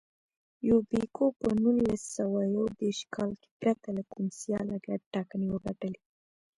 یوبیکو 0.69 1.25
په 1.39 1.47
نولس 1.63 2.01
سوه 2.17 2.39
یو 2.55 2.65
دېرش 2.79 2.99
کال 3.15 3.31
کې 3.41 3.49
پرته 3.61 3.87
له 3.97 4.03
کوم 4.11 4.25
سیاله 4.39 4.75
ټاکنې 5.13 5.47
وګټلې. 5.49 5.99